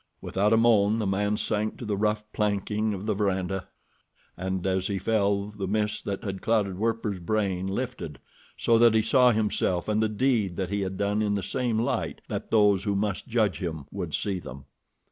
Without 0.19 0.51
a 0.51 0.57
moan 0.57 0.97
the 0.97 1.05
man 1.05 1.37
sank 1.37 1.77
to 1.77 1.85
the 1.85 1.95
rough 1.95 2.23
planking 2.33 2.91
of 2.95 3.05
the 3.05 3.13
veranda, 3.13 3.67
and 4.35 4.65
as 4.65 4.87
he 4.87 4.97
fell 4.97 5.49
the 5.55 5.67
mists 5.67 6.01
that 6.01 6.23
had 6.23 6.41
clouded 6.41 6.79
Werper's 6.79 7.19
brain 7.19 7.67
lifted, 7.67 8.17
so 8.57 8.79
that 8.79 8.95
he 8.95 9.03
saw 9.03 9.29
himself 9.31 9.87
and 9.87 10.01
the 10.01 10.09
deed 10.09 10.55
that 10.55 10.71
he 10.71 10.81
had 10.81 10.97
done 10.97 11.21
in 11.21 11.35
the 11.35 11.43
same 11.43 11.77
light 11.77 12.19
that 12.29 12.49
those 12.49 12.83
who 12.83 12.95
must 12.95 13.27
judge 13.27 13.59
him 13.59 13.85
would 13.91 14.15
see 14.15 14.39
them. 14.39 14.65